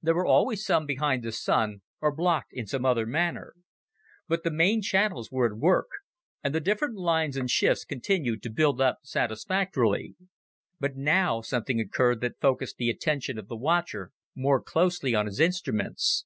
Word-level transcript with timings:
There 0.00 0.14
were 0.14 0.24
always 0.24 0.64
some 0.64 0.86
behind 0.86 1.22
the 1.22 1.30
Sun, 1.30 1.82
or 2.00 2.10
blocked 2.10 2.50
in 2.54 2.66
some 2.66 2.86
other 2.86 3.04
manner. 3.04 3.52
But 4.26 4.42
the 4.42 4.50
main 4.50 4.80
channels 4.80 5.30
were 5.30 5.44
at 5.52 5.58
work, 5.58 5.88
and 6.42 6.54
the 6.54 6.60
different 6.62 6.94
lines 6.96 7.36
and 7.36 7.50
shifts 7.50 7.84
continued 7.84 8.42
to 8.44 8.50
build 8.50 8.80
up 8.80 9.00
satisfactorily. 9.02 10.16
But 10.80 10.96
now 10.96 11.42
something 11.42 11.78
occurred 11.78 12.22
that 12.22 12.40
focused 12.40 12.78
the 12.78 12.88
attention 12.88 13.36
of 13.38 13.48
the 13.48 13.54
watcher 13.56 14.12
more 14.34 14.62
closely 14.62 15.14
on 15.14 15.26
his 15.26 15.40
instruments. 15.40 16.24